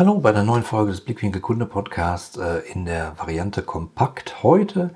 Hallo 0.00 0.18
bei 0.18 0.32
der 0.32 0.44
neuen 0.44 0.62
Folge 0.62 0.92
des 0.92 1.02
Blickwinkel 1.02 1.42
Kunde 1.42 1.66
Podcast 1.66 2.38
äh, 2.38 2.60
in 2.72 2.86
der 2.86 3.18
Variante 3.18 3.60
Kompakt. 3.60 4.42
Heute 4.42 4.94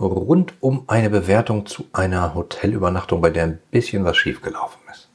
rund 0.00 0.54
um 0.58 0.82
eine 0.88 1.10
Bewertung 1.10 1.64
zu 1.64 1.84
einer 1.92 2.34
Hotelübernachtung, 2.34 3.20
bei 3.20 3.30
der 3.30 3.44
ein 3.44 3.60
bisschen 3.70 4.04
was 4.04 4.16
schiefgelaufen 4.16 4.80
ist. 4.90 5.10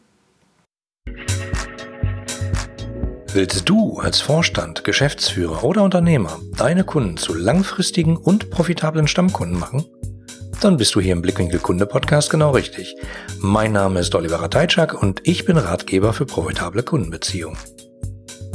Willst 3.33 3.67
du 3.67 3.99
als 3.99 4.21
Vorstand, 4.21 4.85
Geschäftsführer 4.85 5.65
oder 5.65 5.83
Unternehmer 5.83 6.39
deine 6.55 6.85
Kunden 6.85 7.17
zu 7.17 7.33
langfristigen 7.33 8.15
und 8.15 8.49
profitablen 8.49 9.09
Stammkunden 9.09 9.59
machen? 9.59 9.83
Dann 10.61 10.77
bist 10.77 10.95
du 10.95 11.01
hier 11.01 11.11
im 11.11 11.21
Blickwinkel 11.21 11.59
Kunde 11.59 11.85
Podcast 11.85 12.29
genau 12.29 12.51
richtig. 12.51 12.95
Mein 13.41 13.73
Name 13.73 13.99
ist 13.99 14.15
Oliver 14.15 14.41
Rateitschak 14.41 14.93
und 15.03 15.19
ich 15.27 15.43
bin 15.43 15.57
Ratgeber 15.57 16.13
für 16.13 16.25
profitable 16.25 16.83
Kundenbeziehungen. 16.83 17.57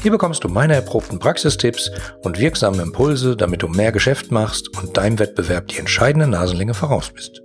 Hier 0.02 0.10
bekommst 0.10 0.42
du 0.42 0.48
meine 0.48 0.74
erprobten 0.74 1.20
Praxistipps 1.20 1.92
und 2.22 2.40
wirksame 2.40 2.82
Impulse, 2.82 3.36
damit 3.36 3.62
du 3.62 3.68
mehr 3.68 3.92
Geschäft 3.92 4.32
machst 4.32 4.76
und 4.76 4.96
deinem 4.96 5.20
Wettbewerb 5.20 5.68
die 5.68 5.78
entscheidende 5.78 6.26
Nasenlinge 6.26 6.74
voraus 6.74 7.10
bist. 7.10 7.40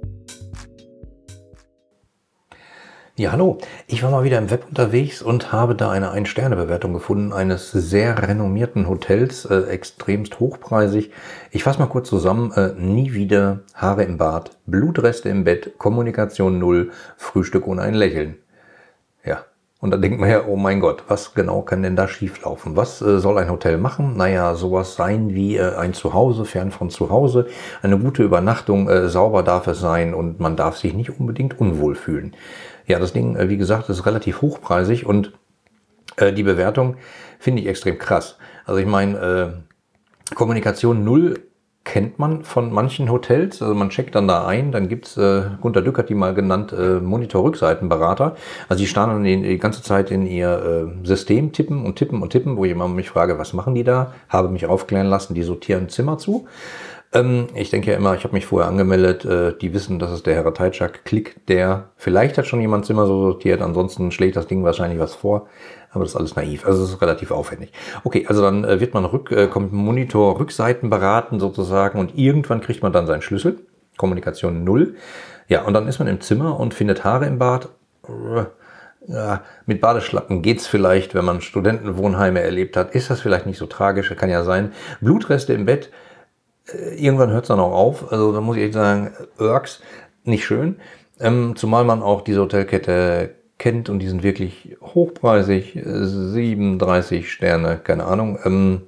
Ja, 3.16 3.32
hallo. 3.32 3.60
Ich 3.86 4.02
war 4.02 4.10
mal 4.10 4.24
wieder 4.24 4.40
im 4.40 4.50
Web 4.50 4.66
unterwegs 4.68 5.22
und 5.22 5.52
habe 5.52 5.76
da 5.76 5.92
eine 5.92 6.10
Ein-Sterne-Bewertung 6.10 6.94
gefunden 6.94 7.32
eines 7.32 7.72
sehr 7.72 8.28
renommierten 8.28 8.90
Hotels, 8.90 9.46
äh, 9.46 9.66
extremst 9.66 10.40
hochpreisig. 10.40 11.12
Ich 11.52 11.64
fasse 11.64 11.78
mal 11.78 11.86
kurz 11.86 12.10
zusammen. 12.10 12.52
Äh, 12.54 12.74
nie 12.76 13.14
wieder 13.14 13.60
Haare 13.76 14.04
im 14.04 14.18
Bad, 14.18 14.58
Blutreste 14.66 15.30
im 15.30 15.44
Bett, 15.44 15.78
Kommunikation 15.78 16.58
null, 16.58 16.90
Frühstück 17.18 17.68
ohne 17.68 17.84
ein 17.84 17.94
Lächeln. 17.94 18.40
Und 19.80 19.92
da 19.92 19.98
denkt 19.98 20.20
man 20.20 20.30
ja, 20.30 20.46
oh 20.48 20.56
mein 20.56 20.80
Gott, 20.80 21.04
was 21.08 21.36
genau 21.36 21.62
kann 21.62 21.84
denn 21.84 21.96
da 21.96 22.08
schieflaufen? 22.08 22.76
Was 22.76 23.00
äh, 23.02 23.20
soll 23.20 23.38
ein 23.38 23.52
Hotel 23.52 23.78
machen? 23.78 24.18
Naja, 24.18 24.56
sowas 24.56 24.96
sein 24.96 25.36
wie 25.36 25.58
äh, 25.58 25.76
ein 25.76 25.94
Zuhause, 25.94 26.46
fern 26.46 26.72
von 26.72 26.90
Zuhause, 26.90 27.48
eine 27.84 28.00
gute 28.00 28.24
Übernachtung, 28.24 28.90
äh, 28.90 29.08
sauber 29.08 29.44
darf 29.44 29.68
es 29.68 29.80
sein 29.80 30.16
und 30.16 30.40
man 30.40 30.56
darf 30.56 30.78
sich 30.78 30.96
nicht 30.96 31.20
unbedingt 31.20 31.60
unwohl 31.60 31.94
fühlen. 31.94 32.36
Ja, 32.88 32.98
das 32.98 33.14
Ding, 33.14 33.36
äh, 33.36 33.50
wie 33.50 33.58
gesagt, 33.58 33.88
ist 33.90 34.08
relativ 34.08 34.42
hochpreisig 34.42 35.06
und 35.06 35.34
äh, 36.16 36.34
die 36.34 36.44
Bewertung 36.44 36.96
finde 37.38 37.62
ich 37.62 37.68
extrem 37.68 38.00
krass. 38.00 38.38
Also 38.66 38.80
ich 38.80 38.88
meine, 38.88 39.18
äh, 39.20 40.34
Kommunikation 40.36 41.04
null 41.04 41.47
kennt 41.88 42.20
man 42.20 42.44
von 42.44 42.74
manchen 42.74 43.10
Hotels. 43.10 43.62
Also 43.62 43.74
man 43.74 43.90
checkt 43.90 44.14
dann 44.14 44.28
da 44.28 44.46
ein, 44.46 44.74
dann 44.74 44.90
gibt's 44.90 45.16
äh, 45.16 45.44
Gunter 45.62 45.82
Dück 45.82 45.98
hat 45.98 46.10
die 46.10 46.16
mal 46.16 46.34
genannt, 46.34 46.74
äh, 46.74 47.00
Monitor-Rückseitenberater. 47.00 48.36
Also 48.68 48.84
die 48.84 48.88
starren 48.88 49.24
dann 49.24 49.24
die, 49.24 49.58
ganze 49.58 49.82
Zeit 49.82 50.12
in 50.12 50.28
ihr 50.28 50.92
äh, 51.02 51.08
System 51.08 51.54
tippen 51.54 51.86
und 51.86 51.96
tippen 51.96 52.22
und 52.22 52.32
tippen, 52.32 52.58
wo 52.58 52.66
ich 52.66 52.72
immer 52.72 52.90
mich 52.90 53.10
frage, 53.10 53.40
was 53.40 53.54
machen 53.54 53.74
die 53.74 53.86
da? 53.86 54.14
Habe 54.28 54.50
mich 54.50 54.66
aufklären 54.66 55.08
lassen, 55.08 55.34
die 55.34 55.44
sortieren 55.44 55.88
Zimmer 55.88 56.18
zu. 56.18 56.48
Ähm, 57.14 57.48
ich 57.56 57.70
denke 57.70 57.92
ja 57.92 57.98
immer, 57.98 58.16
ich 58.16 58.24
habe 58.24 58.34
mich 58.34 58.46
vorher 58.46 58.70
angemeldet, 58.70 59.26
äh, 59.26 59.54
die 59.58 59.74
wissen, 59.74 60.00
dass 60.00 60.12
es 60.12 60.24
der 60.24 60.36
Herr 60.36 60.54
Teitschak-Klick, 60.54 61.46
der 61.48 61.90
vielleicht 61.96 62.38
hat 62.38 62.48
schon 62.48 62.62
jemand 62.62 62.86
Zimmer 62.86 63.08
so 63.08 63.22
sortiert, 63.22 63.62
ansonsten 63.62 64.12
schlägt 64.12 64.36
das 64.36 64.48
Ding 64.48 64.64
wahrscheinlich 64.64 65.00
was 65.00 65.16
vor, 65.16 65.48
aber 65.92 66.04
das 66.04 66.12
ist 66.12 66.18
alles 66.18 66.36
naiv, 66.36 66.66
also 66.66 66.84
es 66.84 66.90
ist 66.90 67.02
relativ 67.02 67.32
aufwendig. 67.32 67.72
Okay, 68.04 68.26
also 68.28 68.42
dann 68.42 68.66
äh, 68.66 68.80
wird 68.80 68.94
man 68.94 69.06
rück, 69.06 69.32
äh, 69.32 69.48
kommt 69.48 69.72
Monitor 69.72 70.40
Rückseiten 70.40 70.90
beraten 70.90 71.40
sozusagen 71.40 72.00
und 72.00 72.18
irgendwann 72.18 72.62
kriegt 72.62 72.84
man 72.84 72.92
dann 72.92 73.08
seinen 73.08 73.22
Schlüssel, 73.22 73.60
Kommunikation 73.98 74.64
null. 74.64 74.96
Ja, 75.48 75.64
und 75.64 75.74
dann 75.74 75.88
ist 75.88 76.00
man 76.00 76.10
im 76.10 76.20
Zimmer 76.20 76.60
und 76.60 76.74
findet 76.74 77.06
Haare 77.06 77.26
im 77.26 77.40
Bad. 77.40 77.70
Ja, 79.08 79.44
mit 79.66 79.80
Badeschlappen 79.80 80.42
geht's 80.42 80.68
vielleicht, 80.68 81.16
wenn 81.16 81.24
man 81.24 81.40
Studentenwohnheime 81.40 82.42
erlebt 82.42 82.76
hat, 82.76 82.94
ist 82.94 83.10
das 83.10 83.22
vielleicht 83.22 83.46
nicht 83.46 83.58
so 83.58 83.66
tragisch, 83.66 84.14
kann 84.18 84.30
ja 84.30 84.44
sein. 84.44 84.74
Blutreste 85.00 85.54
im 85.54 85.66
Bett, 85.66 85.90
irgendwann 86.96 87.32
hört 87.32 87.46
es 87.46 87.48
dann 87.50 87.60
auch 87.60 87.74
auf. 87.74 88.12
Also 88.12 88.34
da 88.34 88.42
muss 88.42 88.58
ich 88.58 88.64
echt 88.64 88.74
sagen, 88.74 89.14
Irks, 89.38 89.82
nicht 90.24 90.46
schön. 90.46 90.78
Ähm, 91.20 91.56
zumal 91.56 91.84
man 91.84 92.02
auch 92.02 92.22
diese 92.22 92.42
Hotelkette 92.42 93.36
kennt 93.58 93.90
und 93.90 94.00
die 94.00 94.08
sind 94.08 94.24
wirklich 94.24 94.78
hochpreisig, 94.82 95.80
37 95.84 97.32
Sterne, 97.32 97.80
keine 97.84 98.06
Ahnung. 98.06 98.38
Ähm, 98.44 98.82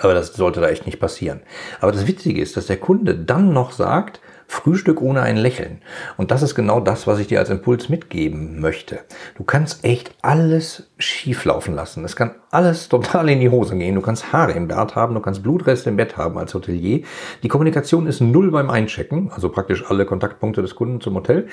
aber 0.00 0.14
das 0.14 0.34
sollte 0.34 0.60
da 0.60 0.68
echt 0.68 0.86
nicht 0.86 1.00
passieren. 1.00 1.40
Aber 1.80 1.92
das 1.92 2.06
Witzige 2.06 2.40
ist, 2.40 2.56
dass 2.56 2.66
der 2.66 2.76
Kunde 2.76 3.14
dann 3.14 3.52
noch 3.52 3.72
sagt, 3.72 4.20
Frühstück 4.48 5.00
ohne 5.00 5.22
ein 5.22 5.36
Lächeln. 5.36 5.82
Und 6.16 6.30
das 6.30 6.42
ist 6.42 6.54
genau 6.54 6.80
das, 6.80 7.06
was 7.06 7.18
ich 7.18 7.26
dir 7.26 7.40
als 7.40 7.50
Impuls 7.50 7.88
mitgeben 7.88 8.60
möchte. 8.60 9.00
Du 9.36 9.44
kannst 9.44 9.84
echt 9.84 10.14
alles 10.22 10.90
schief 10.98 11.44
laufen 11.44 11.74
lassen. 11.74 12.04
Es 12.04 12.16
kann 12.16 12.34
alles 12.50 12.88
total 12.88 13.28
in 13.28 13.40
die 13.40 13.50
Hose 13.50 13.76
gehen. 13.76 13.94
Du 13.94 14.00
kannst 14.00 14.32
Haare 14.32 14.52
im 14.52 14.68
Bart 14.68 14.94
haben, 14.96 15.14
du 15.14 15.20
kannst 15.20 15.42
Blutreste 15.42 15.90
im 15.90 15.96
Bett 15.96 16.16
haben 16.16 16.38
als 16.38 16.54
Hotelier. 16.54 17.02
Die 17.42 17.48
Kommunikation 17.48 18.06
ist 18.06 18.20
null 18.20 18.50
beim 18.50 18.70
Einchecken, 18.70 19.30
also 19.30 19.50
praktisch 19.50 19.84
alle 19.88 20.06
Kontaktpunkte 20.06 20.62
des 20.62 20.74
Kunden 20.74 21.00
zum 21.00 21.14
Hotel. 21.14 21.48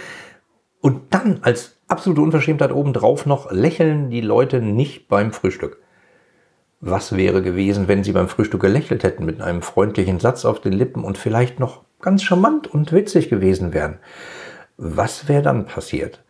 Und 0.81 1.13
dann 1.13 1.39
als 1.43 1.77
absolute 1.87 2.21
Unverschämtheit 2.21 2.71
obendrauf 2.71 3.25
noch 3.25 3.51
lächeln 3.51 4.09
die 4.09 4.21
Leute 4.21 4.61
nicht 4.61 5.07
beim 5.07 5.31
Frühstück. 5.31 5.82
Was 6.85 7.15
wäre 7.15 7.41
gewesen, 7.41 7.87
wenn 7.87 8.03
sie 8.03 8.11
beim 8.11 8.27
Frühstück 8.27 8.59
gelächelt 8.59 9.03
hätten 9.03 9.23
mit 9.23 9.41
einem 9.41 9.61
freundlichen 9.61 10.19
Satz 10.19 10.43
auf 10.43 10.59
den 10.59 10.73
Lippen 10.73 11.05
und 11.05 11.17
vielleicht 11.17 11.57
noch 11.57 11.83
ganz 12.01 12.23
charmant 12.23 12.67
und 12.67 12.91
witzig 12.91 13.29
gewesen 13.29 13.73
wären. 13.73 13.99
Was 14.75 15.29
wäre 15.29 15.41
dann 15.41 15.65
passiert? 15.65 16.21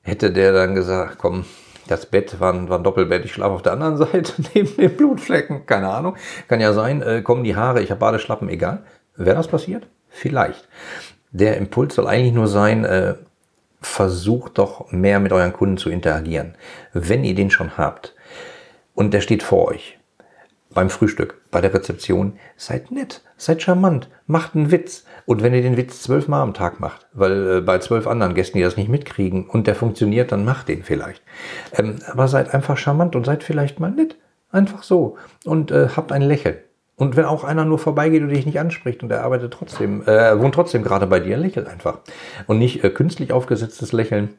Hätte 0.00 0.32
der 0.32 0.52
dann 0.52 0.74
gesagt, 0.74 1.18
komm, 1.18 1.44
das 1.86 2.06
Bett 2.06 2.40
war 2.40 2.52
ein, 2.52 2.68
war 2.68 2.78
ein 2.78 2.82
Doppelbett, 2.82 3.24
ich 3.24 3.32
schlafe 3.32 3.54
auf 3.54 3.62
der 3.62 3.74
anderen 3.74 3.96
Seite 4.12 4.42
neben 4.52 4.76
den 4.76 4.96
Blutflecken, 4.96 5.66
keine 5.66 5.88
Ahnung, 5.90 6.16
kann 6.48 6.60
ja 6.60 6.72
sein, 6.72 7.00
äh, 7.00 7.22
kommen 7.22 7.44
die 7.44 7.54
Haare, 7.54 7.80
ich 7.80 7.92
habe 7.92 8.00
Badeschlappen, 8.00 8.48
egal. 8.48 8.82
Wäre 9.14 9.36
das 9.36 9.46
passiert? 9.46 9.86
Vielleicht. 10.08 10.68
Der 11.30 11.58
Impuls 11.58 11.94
soll 11.94 12.08
eigentlich 12.08 12.34
nur 12.34 12.48
sein, 12.48 12.84
äh, 12.84 13.14
versucht 13.80 14.58
doch 14.58 14.90
mehr 14.90 15.20
mit 15.20 15.32
euren 15.32 15.52
Kunden 15.52 15.76
zu 15.76 15.90
interagieren. 15.90 16.56
Wenn 16.92 17.22
ihr 17.22 17.36
den 17.36 17.52
schon 17.52 17.78
habt 17.78 18.16
und 18.94 19.14
der 19.14 19.20
steht 19.20 19.42
vor 19.42 19.68
euch, 19.68 19.98
beim 20.74 20.90
Frühstück, 20.90 21.40
bei 21.50 21.60
der 21.60 21.74
Rezeption, 21.74 22.34
seid 22.56 22.90
nett, 22.90 23.22
seid 23.36 23.62
charmant, 23.62 24.08
macht 24.26 24.54
einen 24.54 24.70
Witz. 24.70 25.04
Und 25.26 25.42
wenn 25.42 25.54
ihr 25.54 25.62
den 25.62 25.76
Witz 25.76 26.02
zwölfmal 26.02 26.42
am 26.42 26.54
Tag 26.54 26.80
macht, 26.80 27.06
weil 27.12 27.58
äh, 27.58 27.60
bei 27.60 27.78
zwölf 27.78 28.06
anderen 28.06 28.34
Gästen, 28.34 28.58
die 28.58 28.64
das 28.64 28.76
nicht 28.76 28.88
mitkriegen 28.88 29.48
und 29.48 29.66
der 29.66 29.74
funktioniert, 29.74 30.32
dann 30.32 30.44
macht 30.44 30.68
den 30.68 30.82
vielleicht. 30.82 31.22
Ähm, 31.76 31.96
aber 32.10 32.28
seid 32.28 32.52
einfach 32.54 32.76
charmant 32.76 33.14
und 33.14 33.24
seid 33.24 33.44
vielleicht 33.44 33.80
mal 33.80 33.90
nett. 33.90 34.16
Einfach 34.50 34.82
so. 34.82 35.16
Und 35.44 35.70
äh, 35.70 35.88
habt 35.96 36.12
ein 36.12 36.22
Lächeln. 36.22 36.56
Und 36.96 37.16
wenn 37.16 37.24
auch 37.24 37.42
einer 37.42 37.64
nur 37.64 37.78
vorbeigeht 37.78 38.22
und 38.22 38.28
dich 38.28 38.46
nicht 38.46 38.60
anspricht 38.60 39.02
und 39.02 39.10
er 39.10 39.24
arbeitet 39.24 39.52
trotzdem, 39.52 40.06
äh, 40.06 40.38
wohnt 40.38 40.54
trotzdem 40.54 40.82
gerade 40.82 41.06
bei 41.06 41.20
dir, 41.20 41.36
lächelt 41.36 41.66
einfach. 41.66 41.98
Und 42.46 42.58
nicht 42.58 42.84
äh, 42.84 42.90
künstlich 42.90 43.32
aufgesetztes 43.32 43.92
Lächeln, 43.92 44.34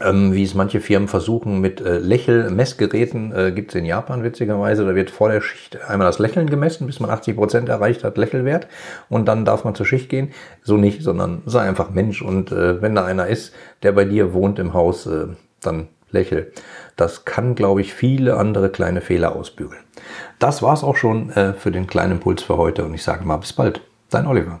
ähm, 0.00 0.34
wie 0.34 0.42
es 0.42 0.54
manche 0.54 0.80
Firmen 0.80 1.08
versuchen 1.08 1.60
mit 1.60 1.80
äh, 1.80 1.98
Lächelmessgeräten, 1.98 3.32
äh, 3.32 3.52
gibt 3.52 3.70
es 3.70 3.74
in 3.76 3.84
Japan 3.84 4.22
witzigerweise, 4.22 4.84
da 4.84 4.94
wird 4.94 5.10
vor 5.10 5.30
der 5.30 5.40
Schicht 5.40 5.78
einmal 5.88 6.06
das 6.06 6.18
Lächeln 6.18 6.50
gemessen, 6.50 6.86
bis 6.86 7.00
man 7.00 7.10
80 7.10 7.36
Prozent 7.36 7.68
erreicht 7.68 8.04
hat, 8.04 8.18
Lächelwert 8.18 8.68
und 9.08 9.26
dann 9.26 9.44
darf 9.44 9.64
man 9.64 9.74
zur 9.74 9.86
Schicht 9.86 10.08
gehen. 10.08 10.32
So 10.62 10.76
nicht, 10.76 11.02
sondern 11.02 11.42
sei 11.46 11.60
einfach 11.60 11.90
Mensch 11.90 12.22
und 12.22 12.52
äh, 12.52 12.82
wenn 12.82 12.94
da 12.94 13.04
einer 13.04 13.26
ist, 13.26 13.54
der 13.82 13.92
bei 13.92 14.04
dir 14.04 14.32
wohnt 14.34 14.58
im 14.58 14.74
Haus, 14.74 15.06
äh, 15.06 15.28
dann 15.60 15.88
lächel. 16.10 16.52
Das 16.96 17.24
kann, 17.24 17.54
glaube 17.54 17.80
ich, 17.80 17.94
viele 17.94 18.36
andere 18.36 18.70
kleine 18.70 19.00
Fehler 19.00 19.34
ausbügeln. 19.34 19.82
Das 20.38 20.62
war's 20.62 20.84
auch 20.84 20.96
schon 20.96 21.30
äh, 21.30 21.54
für 21.54 21.70
den 21.70 21.86
kleinen 21.86 22.12
Impuls 22.12 22.42
für 22.42 22.56
heute 22.56 22.84
und 22.84 22.94
ich 22.94 23.02
sage 23.02 23.24
mal 23.24 23.36
bis 23.38 23.52
bald. 23.52 23.80
Dein 24.10 24.26
Oliver. 24.26 24.60